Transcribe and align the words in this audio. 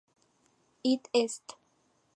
Id 0.83 1.01
est 1.13 1.45